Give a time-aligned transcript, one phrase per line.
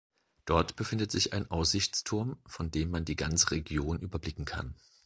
[0.45, 4.73] Dort befindet sich ein Aussichtsturm, von dem man die ganze Region überblicken kann.